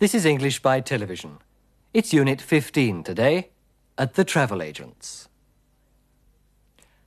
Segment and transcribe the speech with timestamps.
[0.00, 1.40] This is English by television.
[1.92, 3.50] It's Unit 15 today
[3.98, 5.28] at the Travel Agents.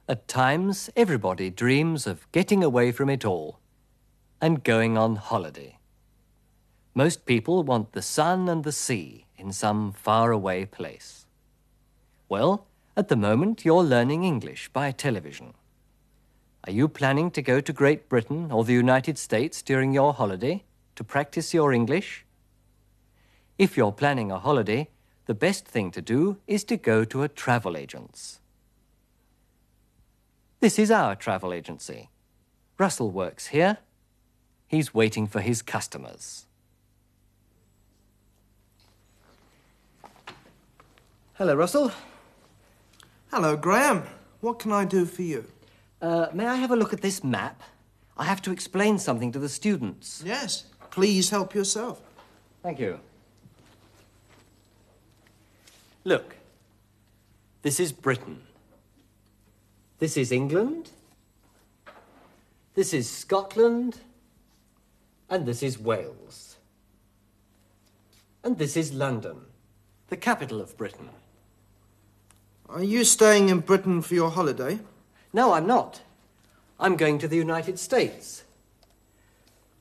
[0.08, 3.58] At times, everybody dreams of getting away from it all
[4.40, 5.80] and going on holiday.
[6.94, 11.26] Most people want the sun and the sea in some faraway place.
[12.30, 15.56] Well, at the moment, you're learning English by television.
[16.66, 20.64] Are you planning to go to Great Britain or the United States during your holiday
[20.94, 22.24] to practice your English?
[23.58, 24.90] If you're planning a holiday,
[25.26, 28.40] the best thing to do is to go to a travel agent's.
[30.60, 32.10] This is our travel agency.
[32.78, 33.78] Russell works here.
[34.68, 36.46] He's waiting for his customers.
[41.34, 41.92] Hello, Russell.
[43.32, 44.04] Hello, Graham.
[44.42, 45.46] What can I do for you?
[46.02, 47.62] Uh, may I have a look at this map?
[48.18, 50.24] I have to explain something to the students.
[50.26, 50.66] Yes.
[50.92, 52.02] Please help yourself.
[52.62, 53.00] Thank you.
[56.06, 56.36] Look,
[57.62, 58.42] this is Britain.
[60.00, 60.90] This is England.
[62.76, 64.00] This is Scotland.
[65.30, 66.58] And this is Wales.
[68.44, 69.38] And this is London,
[70.10, 71.10] the capital of Britain.
[72.68, 74.80] Are you staying in Britain for your holiday?
[75.32, 76.02] No, I'm not.
[76.80, 78.44] I'm going to the United States.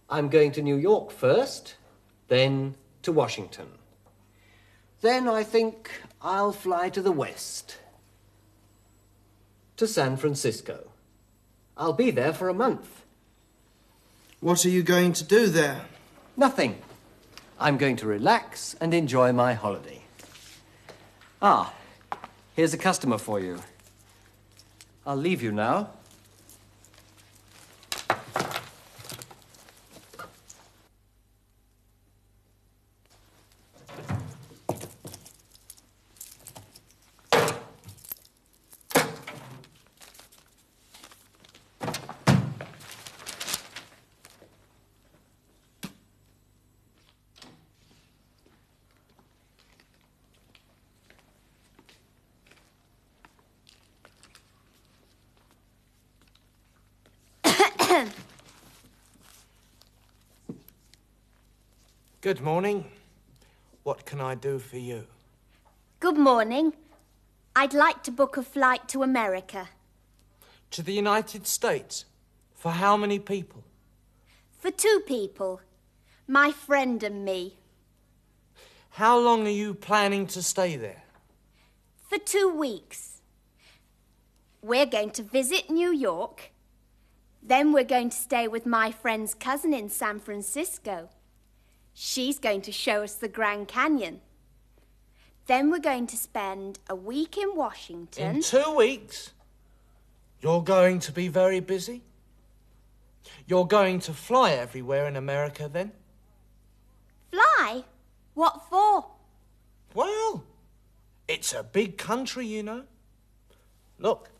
[0.08, 1.74] I'm going to New York first,
[2.28, 3.66] then to Washington.
[5.02, 5.90] Then I think
[6.22, 7.76] I'll fly to the west,
[9.76, 10.92] to San Francisco.
[11.76, 13.02] I'll be there for a month.
[14.38, 15.82] What are you going to do there?
[16.36, 16.78] Nothing.
[17.58, 20.02] I'm going to relax and enjoy my holiday.
[21.41, 21.74] Ah,
[22.54, 23.58] here's a customer for you.
[25.04, 25.91] I'll leave you now.
[62.22, 62.84] Good morning.
[63.83, 65.09] What can I do for you?
[65.99, 66.72] Good morning.
[67.56, 69.71] I'd like to book a flight to America.
[70.71, 72.05] To the United States?
[72.55, 73.65] For how many people?
[74.56, 75.62] For two people.
[76.28, 77.56] My friend and me.
[78.91, 81.03] How long are you planning to stay there?
[82.09, 83.21] For two weeks.
[84.62, 86.53] We're going to visit New York.
[87.43, 91.09] Then we're going to stay with my friend's cousin in San Francisco.
[91.94, 94.20] She's going to show us the Grand Canyon.
[95.47, 98.36] Then we're going to spend a week in Washington.
[98.36, 99.32] In two weeks?
[100.41, 102.03] You're going to be very busy?
[103.47, 105.92] You're going to fly everywhere in America then?
[107.30, 107.84] Fly?
[108.34, 109.06] What for?
[109.94, 110.44] Well,
[111.28, 112.84] it's a big country, you know.
[113.98, 114.30] Look.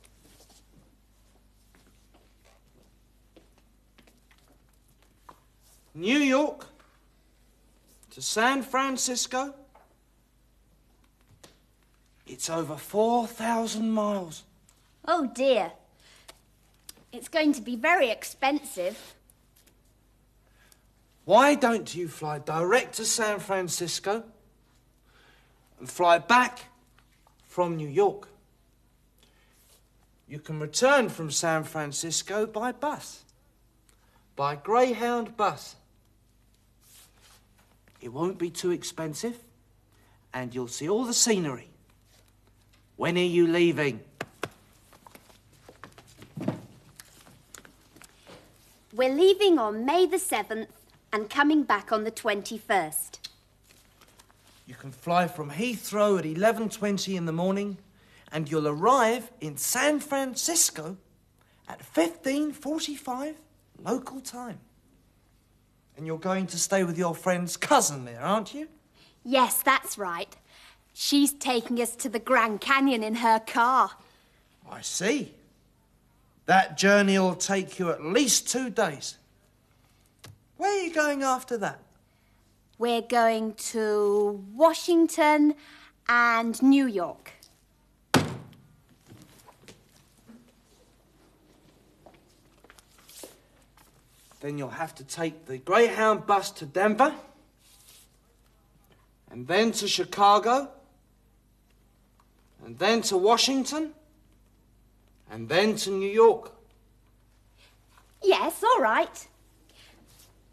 [5.95, 6.72] New York
[8.13, 9.55] to San Francisco.
[12.27, 14.45] It's over 4,000 miles.
[15.09, 15.73] Oh dear.
[17.11, 19.15] It's going to be very expensive.
[21.25, 24.25] Why don't you fly direct to San Francisco
[25.79, 26.67] and fly back
[27.47, 28.29] from New York?
[30.29, 33.25] You can return from San Francisco by bus,
[34.37, 35.77] by Greyhound bus.
[38.03, 39.39] It won't be too expensive,
[40.35, 41.69] and you'll see all the scenery.
[42.97, 44.01] When are you leaving?
[48.93, 50.67] We're leaving on May the 7th
[51.13, 53.21] and coming back on the 21st.
[54.67, 57.79] You can fly from Heathrow at 11:20 in the morning
[58.33, 60.97] and you'll arrive in San Francisco
[61.69, 63.37] at 15:45
[63.79, 64.61] local time.
[65.97, 68.69] And you're going to stay with your friend's cousin there, aren't you?
[69.25, 70.35] Yes, that's right.
[70.95, 73.91] She's taking us to the Grand Canyon in her car.
[74.71, 75.35] I see.
[76.47, 79.17] That journey'll take you at least 2 days.
[80.57, 81.79] Where are you going after that?
[82.79, 85.55] We're going to Washington
[86.09, 87.33] and New York.
[94.43, 97.15] Then you'll have to take the Greyhound bus to Denver
[99.31, 100.69] and then to Chicago,
[102.63, 103.95] and then to Washington,
[105.31, 106.53] and then to New York.
[108.23, 109.27] Yes, all right.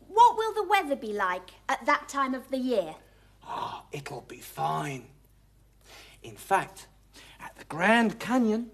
[0.07, 2.95] What will the weather be like at that time of the year?
[3.43, 5.07] Ah, it'll be fine.
[6.23, 6.87] In fact,
[7.41, 8.69] at the Grand Canyon,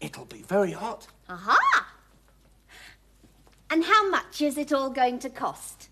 [0.00, 1.08] it'll be very hot.
[1.28, 1.91] Aha!
[3.72, 5.88] And how much is it all going to cost?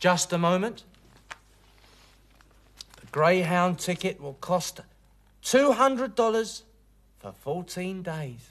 [0.00, 0.82] Just a moment.
[3.00, 4.80] The Greyhound ticket will cost
[5.44, 6.62] $200
[7.20, 8.50] for 14 days.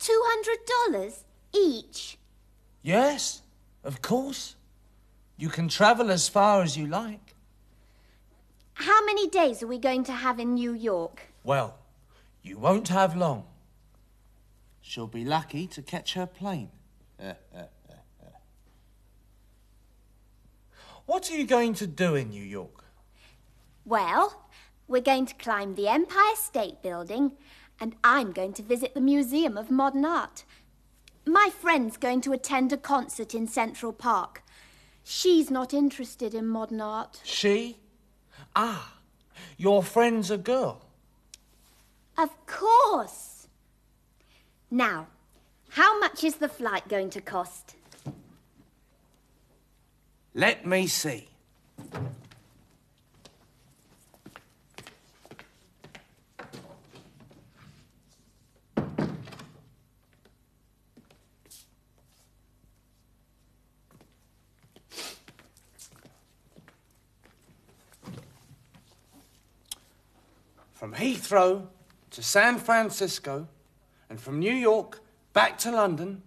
[0.00, 1.22] $200
[1.52, 2.16] each?
[2.82, 3.42] Yes,
[3.84, 4.56] of course.
[5.36, 7.34] You can travel as far as you like.
[8.72, 11.20] How many days are we going to have in New York?
[11.42, 11.76] Well,
[12.42, 13.44] you won't have long.
[14.86, 16.68] She'll be lucky to catch her plane.
[21.06, 22.84] what are you going to do in New York?
[23.86, 24.46] Well,
[24.86, 27.32] we're going to climb the Empire State Building,
[27.80, 30.44] and I'm going to visit the Museum of Modern Art.
[31.24, 34.42] My friend's going to attend a concert in Central Park.
[35.02, 37.22] She's not interested in modern art.
[37.24, 37.78] She?
[38.54, 38.98] Ah,
[39.56, 40.82] your friend's a girl.
[42.18, 43.33] Of course.
[44.74, 45.06] Now,
[45.68, 47.76] how much is the flight going to cost?
[50.34, 51.28] Let me see.
[70.72, 71.68] From Heathrow
[72.10, 73.46] to San Francisco
[74.14, 75.02] and from New York
[75.32, 76.22] back to London,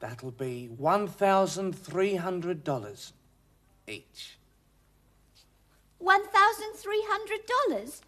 [0.00, 3.12] that'll be $1,300
[3.86, 4.36] each.
[6.02, 8.00] $1,300?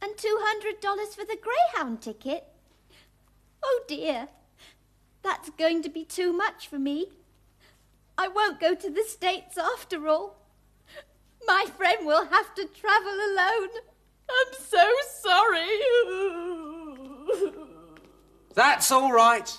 [0.00, 2.46] And $200 for the Greyhound ticket?
[3.64, 4.28] Oh dear,
[5.24, 7.08] that's going to be too much for me.
[8.16, 10.36] I won't go to the States after all.
[11.48, 13.70] My friend will have to travel alone.
[14.30, 14.88] I'm so
[15.20, 15.80] sorry.
[18.58, 19.56] That's all right.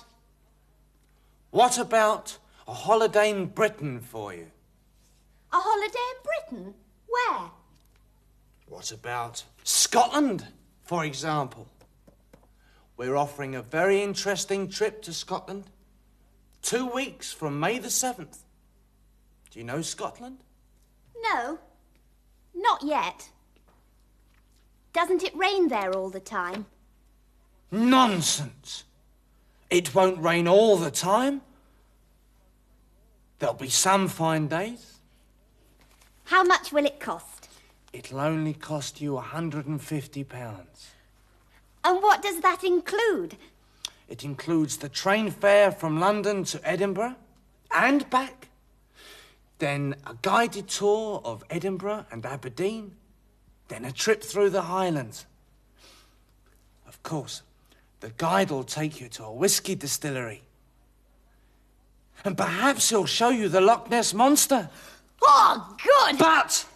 [1.52, 2.36] What about
[2.68, 4.48] a holiday in Britain for you?
[5.50, 6.74] A holiday in Britain?
[7.08, 7.50] Where?
[8.66, 10.48] What about Scotland,
[10.82, 11.66] for example?
[12.98, 15.70] We're offering a very interesting trip to Scotland.
[16.60, 18.40] Two weeks from May the 7th.
[19.50, 20.44] Do you know Scotland?
[21.22, 21.58] No,
[22.54, 23.30] not yet.
[24.92, 26.66] Doesn't it rain there all the time?
[27.70, 28.84] Nonsense.
[29.70, 31.42] It won't rain all the time.
[33.38, 34.98] There'll be some fine days.
[36.24, 37.48] How much will it cost?
[37.92, 40.26] It'll only cost you a £150.
[41.82, 43.36] And what does that include?
[44.08, 47.16] It includes the train fare from London to Edinburgh
[47.72, 48.48] and back.
[49.58, 52.96] Then a guided tour of Edinburgh and Aberdeen.
[53.68, 55.26] Then a trip through the Highlands.
[56.86, 57.42] Of course,
[58.00, 60.42] the guide will take you to a whiskey distillery.
[62.24, 64.68] And perhaps he'll show you the Loch Ness Monster.
[65.22, 66.18] Oh, good!
[66.18, 66.66] But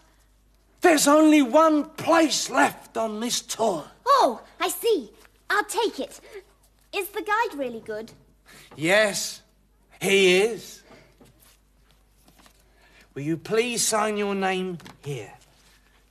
[0.80, 3.84] there's only one place left on this tour.
[4.06, 5.10] Oh, I see.
[5.50, 6.20] I'll take it.
[6.94, 8.12] Is the guide really good?
[8.76, 9.42] Yes,
[10.00, 10.82] he is.
[13.14, 15.32] Will you please sign your name here?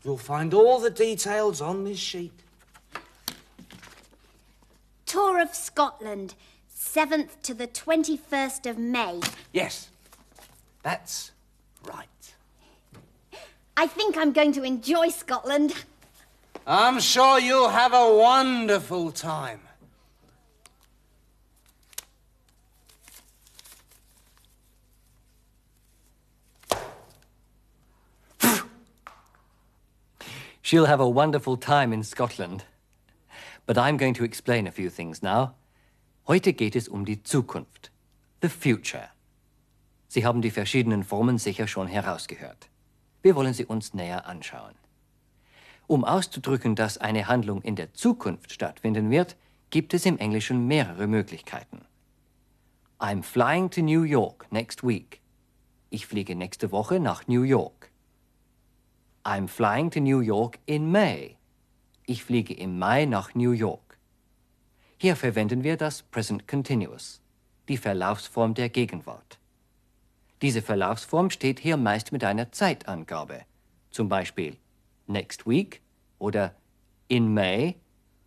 [0.04, 2.43] You'll find all the details on this sheet.
[5.14, 6.34] Tour of Scotland,
[6.76, 9.20] 7th to the 21st of May.
[9.52, 9.90] Yes,
[10.82, 11.32] that's
[11.86, 12.34] right.
[13.78, 15.76] I think I'm going to enjoy Scotland.
[16.66, 19.60] I'm sure you'll have a wonderful time.
[30.64, 32.64] She'll have a wonderful time in Scotland.
[33.66, 35.56] But I'm going to explain a few things now.
[36.28, 37.92] Heute geht es um die Zukunft.
[38.42, 39.10] The future.
[40.10, 42.70] Sie haben die verschiedenen Formen sicher schon herausgehört.
[43.22, 44.76] Wir wollen sie uns näher anschauen.
[45.88, 49.38] Um auszudrücken, dass eine Handlung in der Zukunft stattfinden wird,
[49.70, 51.86] gibt es im Englischen mehrere Möglichkeiten.
[53.00, 55.22] I'm flying to New York next week.
[55.90, 57.92] Ich fliege nächste Woche nach New York.
[59.24, 61.38] I'm flying to New York in May.
[62.06, 63.98] Ich fliege im Mai nach New York.
[64.98, 67.22] Hier verwenden wir das Present Continuous,
[67.70, 69.40] die Verlaufsform der Gegenwart.
[70.42, 73.46] Diese Verlaufsform steht hier meist mit einer Zeitangabe,
[73.90, 74.58] zum Beispiel
[75.08, 75.82] next week
[76.20, 76.54] oder
[77.08, 77.76] in May,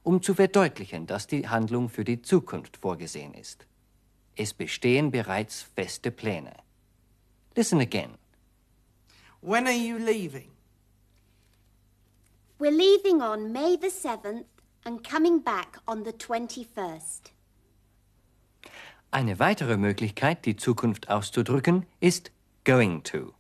[0.03, 3.67] um zu verdeutlichen, dass die Handlung für die Zukunft vorgesehen ist.
[4.37, 6.55] Es bestehen bereits feste Pläne.
[7.55, 8.15] Listen again.
[9.43, 10.56] When are you leaving?
[12.59, 14.47] We're leaving on May the 7th
[14.87, 17.33] and coming back on the 21st.
[19.11, 22.31] Eine weitere Möglichkeit, die Zukunft auszudrücken, ist
[22.65, 23.35] going to.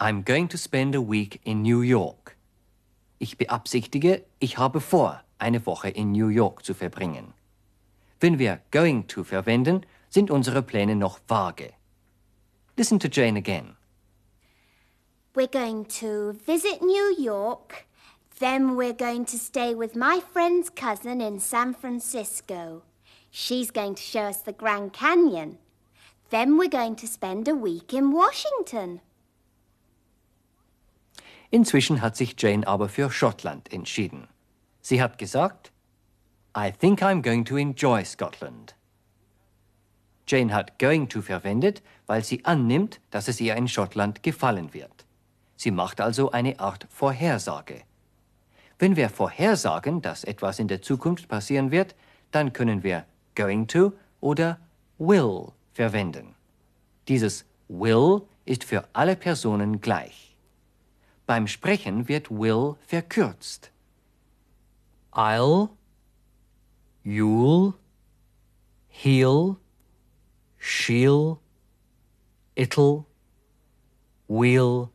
[0.00, 2.36] I'm going to spend a week in New York.
[3.20, 7.34] Ich beabsichtige, ich habe vor, eine Woche in New York zu verbringen.
[8.18, 11.72] Wenn wir going to verwenden, sind unsere Pläne noch vage.
[12.76, 13.76] Listen to Jane again.
[15.34, 17.86] We're going to visit New York,
[18.38, 22.82] then we're going to stay with my friend's cousin in San Francisco.
[23.30, 25.58] She's going to show us the Grand Canyon.
[26.30, 29.00] Then we're going to spend a week in Washington.
[31.50, 34.28] Inzwischen hat sich Jane aber für Schottland entschieden.
[34.80, 35.70] Sie hat gesagt,
[36.56, 38.74] I think I'm going to enjoy Scotland.
[40.26, 45.04] Jane hat going to verwendet, weil sie annimmt, dass es ihr in Schottland gefallen wird.
[45.56, 47.82] Sie macht also eine Art Vorhersage.
[48.78, 51.94] Wenn wir vorhersagen, dass etwas in der Zukunft passieren wird,
[52.30, 54.58] dann können wir going to oder
[54.98, 56.34] will verwenden.
[57.08, 60.36] Dieses will ist für alle Personen gleich.
[61.26, 63.70] Beim Sprechen wird will verkürzt.
[65.12, 65.68] I'll,
[67.04, 67.74] you'll,
[68.88, 69.56] he'll,
[70.58, 71.38] she'll,
[72.54, 73.06] it'll,
[74.28, 74.90] we'll,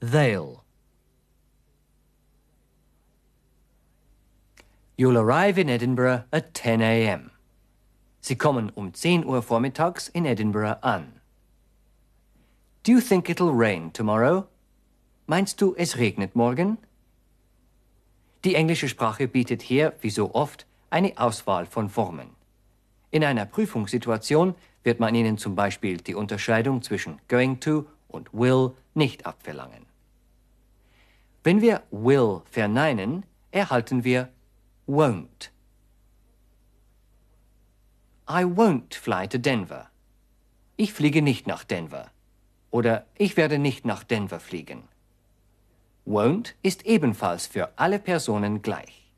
[0.00, 0.61] they'll.
[4.96, 7.30] You'll arrive in Edinburgh at 10 a.m.
[8.20, 11.20] Sie kommen um 10 Uhr vormittags in Edinburgh an.
[12.82, 14.46] Do you think it'll rain tomorrow?
[15.26, 16.78] Meinst du, es regnet morgen?
[18.44, 22.30] Die englische Sprache bietet hier, wie so oft, eine Auswahl von Formen.
[23.10, 28.72] In einer Prüfungssituation wird man Ihnen zum Beispiel die Unterscheidung zwischen going to und will
[28.94, 29.86] nicht abverlangen.
[31.44, 34.28] Wenn wir will verneinen, erhalten wir
[34.86, 35.50] won't.
[38.28, 39.90] I won't fly to Denver.
[40.76, 42.10] Ich fliege nicht nach Denver.
[42.70, 44.88] Oder ich werde nicht nach Denver fliegen.
[46.06, 49.10] Won't ist ebenfalls für alle Personen gleich.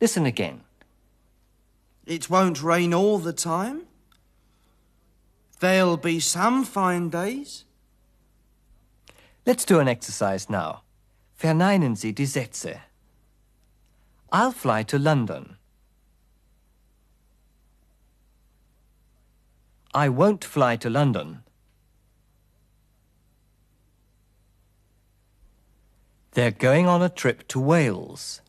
[0.00, 0.64] Listen again.
[2.06, 3.82] It won't rain all the time.
[5.60, 7.66] There'll be some fine days.
[9.46, 10.82] Let's do an exercise now.
[11.36, 12.80] Verneinen Sie die Sätze.
[14.34, 15.56] I'll fly to London.
[19.92, 21.42] I won't fly to London.
[26.30, 28.40] They're going on a trip to Wales.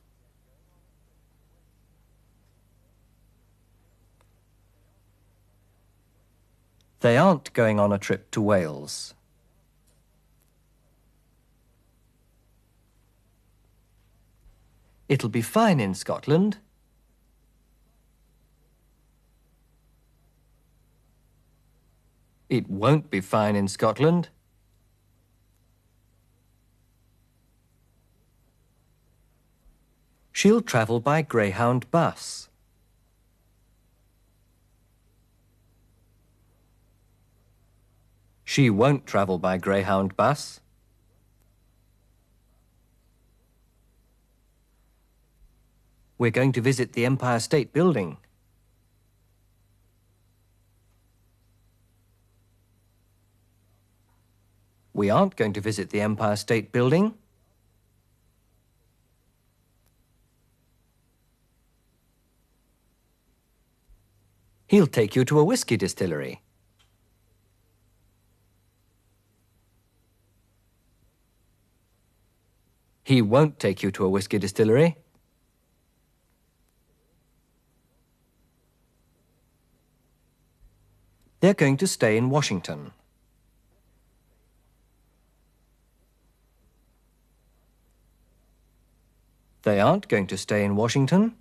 [7.02, 9.16] They aren't going on a trip to Wales.
[15.14, 16.58] It'll be fine in Scotland.
[22.50, 24.30] It won't be fine in Scotland.
[30.32, 32.50] She'll travel by Greyhound bus.
[38.44, 40.60] She won't travel by Greyhound bus.
[46.24, 48.16] We're going to visit the Empire State Building.
[54.94, 57.16] We aren't going to visit the Empire State Building.
[64.68, 66.42] He'll take you to a whiskey distillery.
[73.04, 74.96] He won't take you to a whiskey distillery.
[81.44, 82.94] They're going to stay in Washington.
[89.64, 91.34] They aren't going to stay in Washington.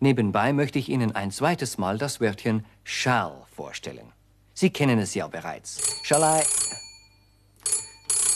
[0.00, 4.12] Nebenbei möchte ich Ihnen ein zweites Mal das Wörtchen shall vorstellen.
[4.52, 6.00] Sie kennen es ja bereits.
[6.02, 6.42] Shall I...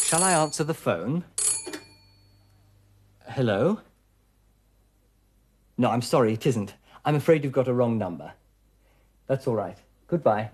[0.05, 1.25] Shall I answer the phone?
[3.25, 3.79] Hello?
[5.79, 6.75] No, I'm sorry, it isn't.
[7.05, 8.33] I'm afraid you've got a wrong number.
[9.27, 9.77] That's all right.
[10.09, 10.51] Goodbye.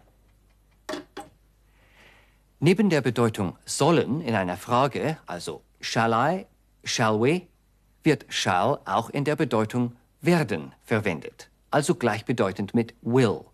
[2.61, 6.47] Neben der Bedeutung sollen in einer Frage, also shall I,
[6.85, 7.49] shall we,
[8.05, 13.47] wird shall auch in der Bedeutung werden verwendet, also gleichbedeutend mit will,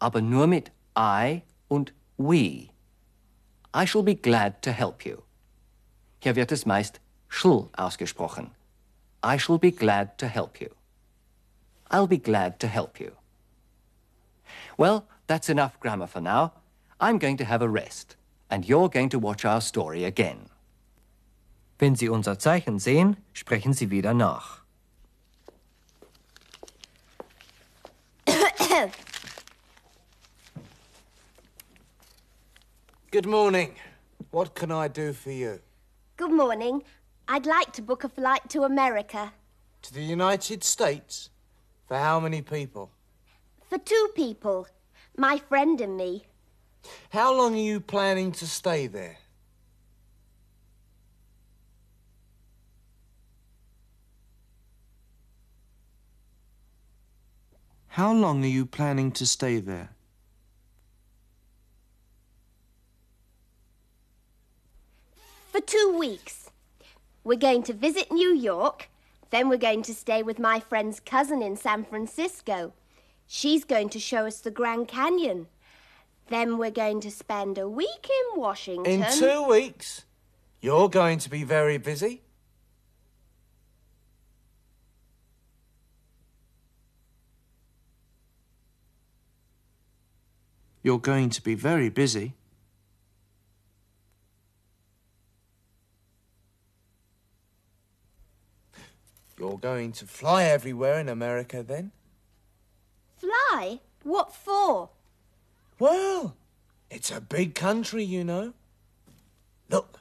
[0.00, 2.70] aber nur mit I und we.
[3.72, 5.18] I shall be glad to help you.
[6.18, 8.50] Hier wird es meist shall ausgesprochen.
[9.24, 10.75] I shall be glad to help you.
[11.90, 13.12] I'll be glad to help you.
[14.76, 16.52] Well, that's enough grammar for now.
[17.00, 18.16] I'm going to have a rest,
[18.50, 20.48] and you're going to watch our story again.
[21.78, 24.62] Wenn Sie unser Zeichen sehen, sprechen Sie wieder nach.
[33.10, 33.74] Good morning.
[34.30, 35.60] What can I do for you?
[36.16, 36.82] Good morning.
[37.28, 39.32] I'd like to book a flight to America.
[39.82, 41.30] To the United States?
[41.86, 42.90] For how many people?
[43.68, 44.66] For two people.
[45.16, 46.24] My friend and me.
[47.10, 49.18] How long are you planning to stay there?
[57.88, 59.90] How long are you planning to stay there?
[65.50, 66.50] For two weeks.
[67.24, 68.90] We're going to visit New York.
[69.30, 72.72] Then we're going to stay with my friend's cousin in San Francisco.
[73.26, 75.48] She's going to show us the Grand Canyon.
[76.28, 79.02] Then we're going to spend a week in Washington.
[79.02, 80.04] In two weeks?
[80.60, 82.22] You're going to be very busy.
[90.82, 92.34] You're going to be very busy.
[99.38, 101.92] You're going to fly everywhere in America then?
[103.18, 103.80] Fly?
[104.02, 104.90] What for?
[105.78, 106.36] Well,
[106.90, 108.54] it's a big country, you know.
[109.68, 109.98] Look.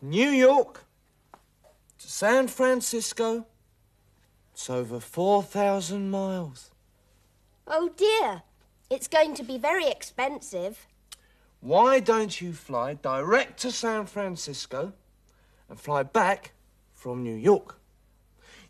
[0.00, 0.84] New York
[1.98, 3.46] to San Francisco.
[4.52, 6.70] It's over 4,000 miles.
[7.66, 8.42] Oh dear.
[8.88, 10.86] It's going to be very expensive.
[11.60, 14.92] Why don't you fly direct to San Francisco
[15.68, 16.52] and fly back
[16.92, 17.78] from New York?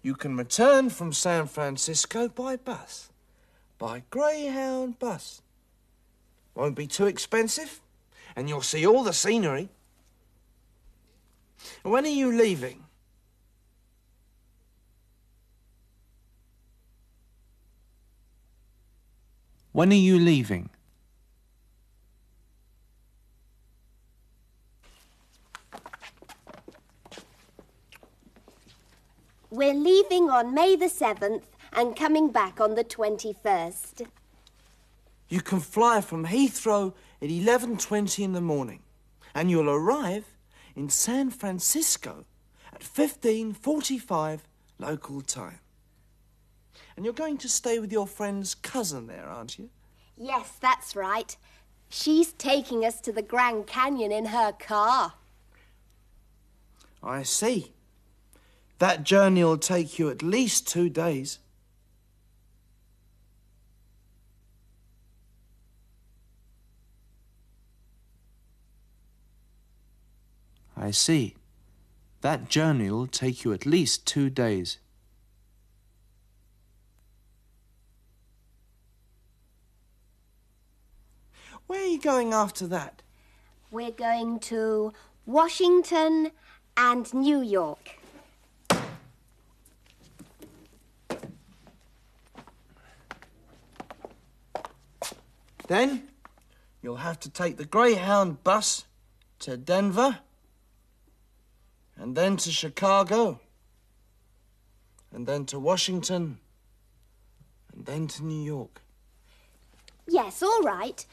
[0.02, 3.10] You can return from San Francisco by bus,
[3.78, 5.42] by Greyhound bus.
[6.54, 7.80] Won't be too expensive,
[8.34, 9.68] and you'll see all the scenery.
[11.82, 12.84] When are you leaving?
[19.72, 20.70] When are you leaving?
[29.56, 34.06] We're leaving on May the 7th and coming back on the 21st.
[35.30, 36.92] You can fly from Heathrow
[37.22, 38.82] at 11:20 in the morning,
[39.34, 40.36] and you'll arrive
[40.74, 42.26] in San Francisco
[42.70, 44.40] at 15:45
[44.78, 45.60] local time.
[46.94, 49.70] And you're going to stay with your friend's cousin there, aren't you?
[50.18, 51.34] Yes, that's right.
[51.88, 55.14] She's taking us to the Grand Canyon in her car.
[57.02, 57.72] I see.
[58.78, 61.38] That journey will take you at least 2 days.
[70.76, 71.34] I see.
[72.20, 74.78] That journey will take you at least two days.
[81.66, 83.02] Where are you going after that?
[83.70, 84.92] We're going to
[85.24, 86.30] Washington
[86.76, 87.95] and New York.
[95.66, 96.08] Then
[96.82, 98.84] you'll have to take the Greyhound bus
[99.40, 100.20] to Denver,
[101.96, 103.40] and then to Chicago,
[105.12, 106.38] and then to Washington,
[107.74, 108.80] and then to New York.
[110.06, 111.04] Yes, all right.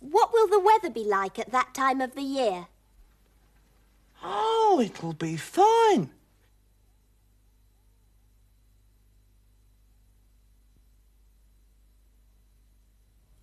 [0.00, 2.66] What will the weather be like at that time of the year?
[4.22, 6.10] Oh, it'll be fine.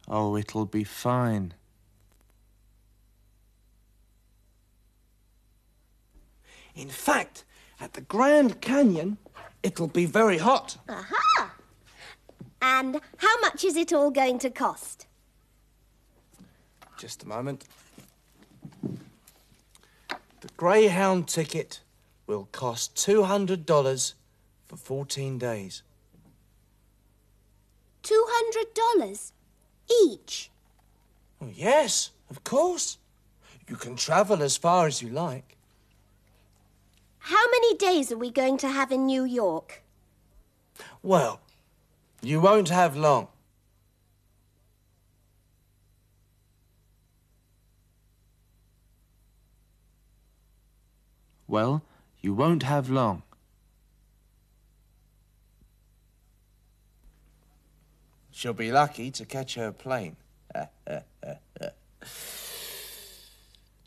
[0.07, 1.53] Oh, it'll be fine.
[6.75, 7.45] In fact,
[7.79, 9.17] at the Grand Canyon,
[9.63, 10.77] it'll be very hot.
[10.87, 11.55] Aha!
[12.61, 15.07] And how much is it all going to cost?
[16.97, 17.65] Just a moment.
[20.41, 21.81] The Greyhound ticket
[22.27, 24.13] will cost $200
[24.65, 25.83] for 14 days.
[28.03, 29.31] $200
[30.03, 30.51] each?
[31.41, 32.97] Oh, yes, of course.
[33.67, 35.57] You can travel as far as you like.
[37.19, 39.81] How many days are we going to have in New York?
[41.01, 41.39] Well,
[42.21, 43.27] you won't have long.
[51.47, 51.83] Well,
[52.21, 53.23] you won't have long.
[58.45, 60.17] She'll be lucky to catch her plane.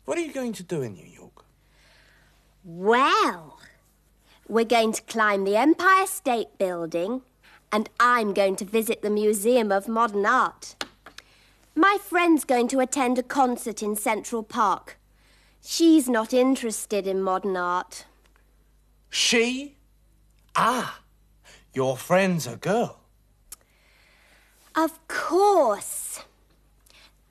[0.03, 1.45] what are you going to do in New York?
[2.65, 3.61] Well,
[4.49, 7.21] we're going to climb the Empire State Building,
[7.71, 10.75] and I'm going to visit the Museum of Modern Art.
[11.73, 14.99] My friend's going to attend a concert in Central Park.
[15.63, 18.03] She's not interested in modern art.
[19.09, 19.77] She?
[20.53, 20.99] Ah,
[21.73, 22.99] your friend's a girl.
[24.79, 26.23] Of course.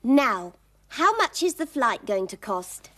[0.03, 0.53] Now,
[0.89, 2.91] how much is the flight going to cost?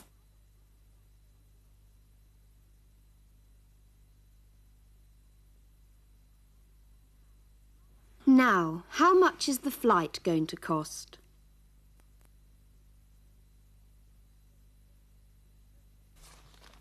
[8.25, 11.17] Now, how much is the flight going to cost?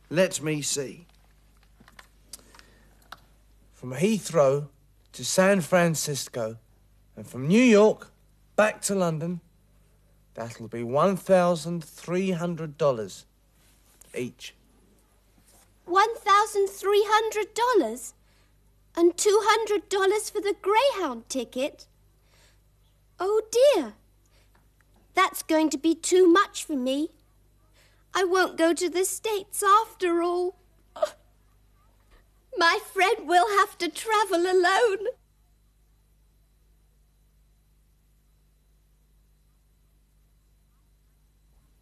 [0.08, 1.06] Let me see.
[3.74, 4.66] From Heathrow
[5.12, 6.58] to San Francisco
[7.20, 8.10] and from New York
[8.56, 9.42] back to London,
[10.32, 13.24] that'll be $1,300
[14.16, 14.54] each.
[15.86, 18.12] $1,300?
[18.96, 21.86] And $200 for the Greyhound ticket?
[23.18, 23.92] Oh dear.
[25.12, 27.10] That's going to be too much for me.
[28.14, 30.56] I won't go to the States after all.
[32.56, 35.08] My friend will have to travel alone.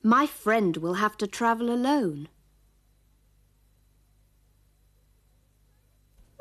[0.08, 2.28] My friend will have to travel alone.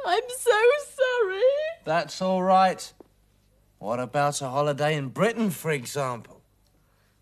[0.05, 0.61] I'm so
[0.95, 1.41] sorry.
[1.83, 2.93] That's all right.
[3.79, 6.39] What about a holiday in Britain, for example?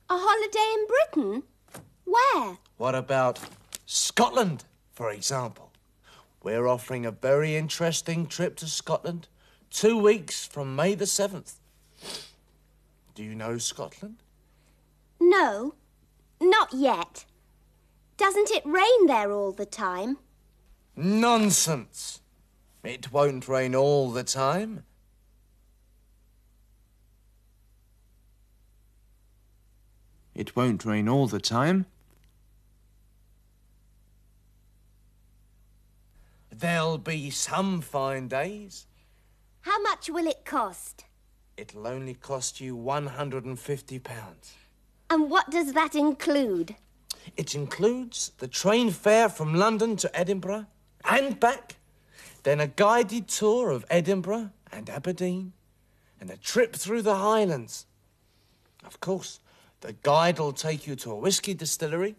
[0.07, 1.43] A holiday in Britain?
[2.03, 2.57] Where?
[2.77, 3.39] What about
[3.87, 5.71] Scotland, for example?
[6.43, 9.29] We're offering a very interesting trip to Scotland
[9.71, 11.53] two weeks from May the 7th.
[13.15, 14.17] Do you know Scotland?
[15.19, 15.73] No,
[16.41, 17.25] not yet.
[18.17, 20.17] Doesn't it rain there all the time?
[20.95, 22.21] Nonsense.
[22.83, 24.85] It won't rain all the time.
[30.33, 31.85] It won't rain all the time.
[36.51, 38.87] There'll be some fine days.
[39.61, 41.05] How much will it cost?
[41.57, 44.64] It'll only cost you £150.
[45.15, 46.75] And what does that include?
[47.37, 50.65] It includes the train fare from London to Edinburgh
[51.09, 51.77] and back,
[52.43, 55.53] then a guided tour of Edinburgh and Aberdeen,
[56.19, 57.85] and a trip through the Highlands.
[58.83, 59.39] Of course,
[59.79, 62.17] the guide will take you to a whisky distillery,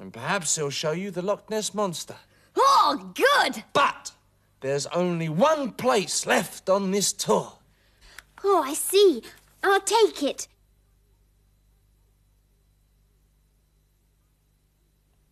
[0.00, 2.16] and perhaps he'll show you the Loch Ness Monster.
[2.56, 3.62] Oh, good!
[3.72, 4.10] But
[4.62, 7.52] there's only one place left on this tour.
[8.42, 9.22] Oh, I see.
[9.62, 10.48] I'll take it.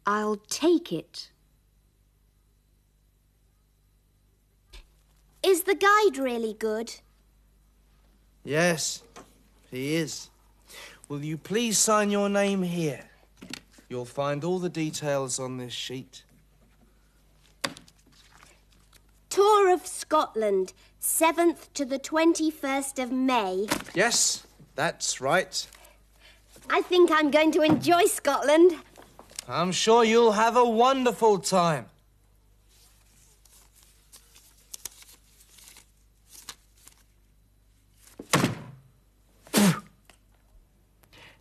[0.07, 1.31] I'll take it.
[5.43, 6.95] Is the guide really good?
[8.45, 9.03] Yes,
[9.71, 10.31] he is.
[11.09, 13.05] Will you please sign your name here?
[13.89, 16.23] You'll find all the details on this sheet.
[19.29, 23.67] Tour of Scotland, 7th to the 21st of May.
[23.95, 25.67] Yes, that's right.
[26.71, 28.73] I think I'm going to enjoy Scotland.
[29.49, 31.87] I'm sure you'll have a wonderful time.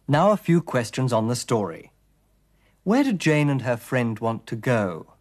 [0.08, 1.91] Now a few questions on the story.
[2.84, 5.13] Where do Jane and her friend want to go?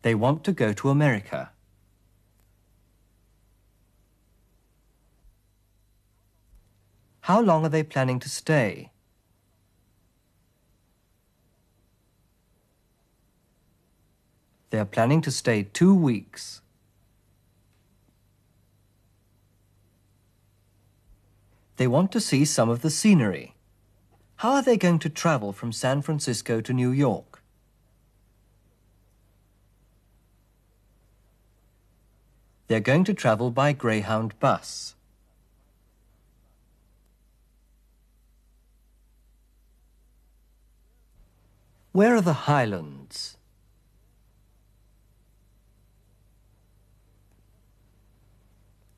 [0.00, 1.50] They want to go to America.
[7.26, 8.92] How long are they planning to stay?
[14.70, 16.60] They are planning to stay two weeks.
[21.78, 23.56] They want to see some of the scenery.
[24.36, 27.42] How are they going to travel from San Francisco to New York?
[32.68, 34.95] They're going to travel by Greyhound bus.
[41.96, 43.38] Where are the Highlands?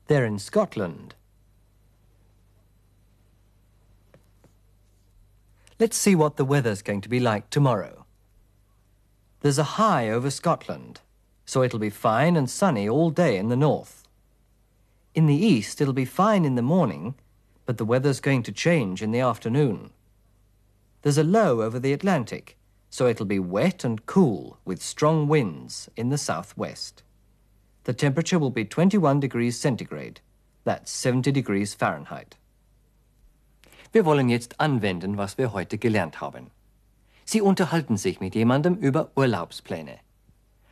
[0.07, 1.15] They're in Scotland.
[5.79, 8.05] Let's see what the weather's going to be like tomorrow.
[9.39, 10.99] There's a high over Scotland,
[11.45, 14.03] so it'll be fine and sunny all day in the north.
[15.15, 17.15] In the east, it'll be fine in the morning,
[17.65, 19.91] but the weather's going to change in the afternoon.
[21.03, 22.57] There's a low over the Atlantic,
[22.89, 27.03] so it'll be wet and cool with strong winds in the southwest.
[27.83, 30.21] The temperature will be 21 degrees centigrade.
[30.63, 32.37] That's 70 degrees Fahrenheit.
[33.91, 36.51] Wir wollen jetzt anwenden, was wir heute gelernt haben.
[37.25, 39.99] Sie unterhalten sich mit jemandem über Urlaubspläne.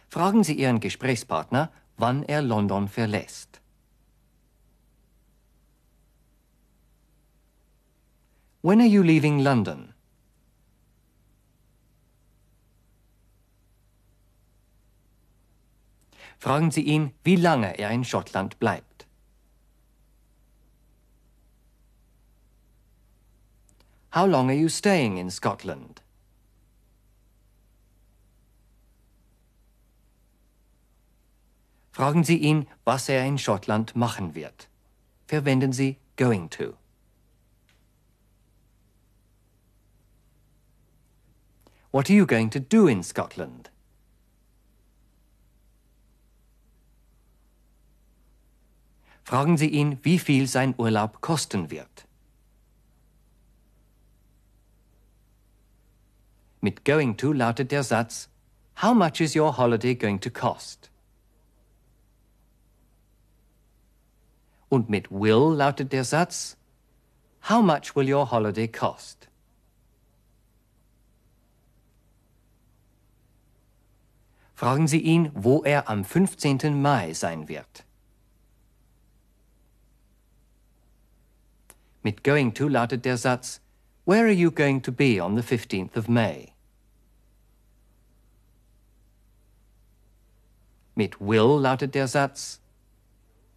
[0.10, 3.62] Fragen Sie Ihren Gesprächspartner, wann er London verlässt.
[8.62, 9.94] When are you leaving London?
[16.48, 19.06] Fragen Sie ihn, wie lange er in Schottland bleibt.
[24.16, 26.02] How long are you staying in Scotland?
[31.92, 34.70] Fragen Sie ihn, was er in Schottland machen wird.
[35.28, 36.78] Verwenden Sie going to.
[41.92, 43.70] What are you going to do in Scotland?
[49.28, 52.08] Fragen Sie ihn, wie viel sein Urlaub kosten wird.
[56.62, 58.30] Mit going to lautet der Satz
[58.82, 60.90] How much is your holiday going to cost?
[64.70, 66.56] Und mit will lautet der Satz
[67.50, 69.28] How much will your holiday cost?
[74.56, 76.82] Fragen Sie ihn, wo er am 15.
[76.82, 77.87] Mai sein wird.
[82.08, 83.60] Mit going to lautet der Satz
[84.06, 86.54] Where are you going to be on the 15th of May?
[90.96, 92.62] Mit will lautet der Satz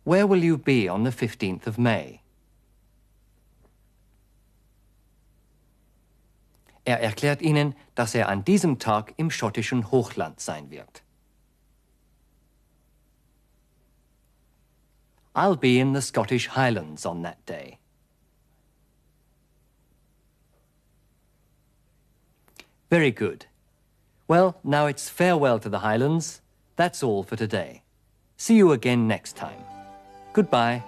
[0.02, 2.22] Where will you be on the 15th of May?
[6.84, 11.04] Er erklärt Ihnen, dass er an diesem Tag im schottischen Hochland sein wird.
[15.36, 17.78] I'll be in the Scottish Highlands on that day.
[22.90, 23.46] Very good.
[24.26, 26.40] Well, now it's farewell to the Highlands.
[26.76, 27.83] That's all for today.
[28.37, 29.62] See you again next time.
[30.33, 30.83] Goodbye.